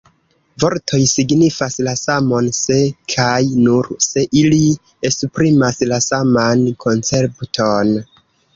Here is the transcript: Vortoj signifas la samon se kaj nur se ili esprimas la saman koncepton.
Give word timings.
Vortoj 0.61 0.99
signifas 1.09 1.75
la 1.87 1.93
samon 1.99 2.47
se 2.61 2.79
kaj 3.17 3.37
nur 3.67 3.91
se 4.07 4.25
ili 4.41 4.63
esprimas 5.13 5.81
la 5.93 6.03
saman 6.09 6.67
koncepton. 6.87 7.97